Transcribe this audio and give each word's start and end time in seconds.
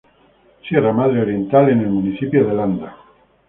Sierra 0.67 0.91
Madre 0.93 1.21
Oriental 1.21 1.69
en 1.69 1.81
el 1.81 1.89
municipio 1.91 2.43
de 2.47 2.55
Landa. 2.55 2.97